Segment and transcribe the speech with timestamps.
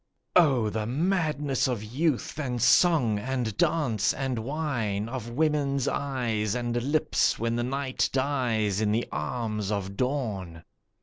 [0.35, 6.75] Oh the madness of youth and song and dance and wine, Of woman's eyes and
[6.81, 10.63] lips, when the night dies in the arms of dawn!